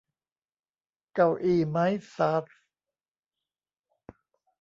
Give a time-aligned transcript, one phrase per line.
[1.13, 2.45] เก้าอี้มั้ยสัส!